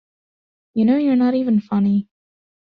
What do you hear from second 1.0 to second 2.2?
not even funny.